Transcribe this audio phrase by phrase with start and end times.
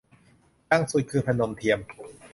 [0.69, 1.79] ดังสุดคือ พนมเทียม